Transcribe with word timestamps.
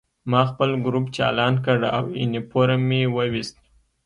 ما 0.31 0.41
خپل 0.51 0.69
ګروپ 0.85 1.05
چالان 1.17 1.53
کړ 1.65 1.79
او 1.97 2.05
یونیفورم 2.21 2.81
مې 2.89 3.01
وویست 3.15 3.55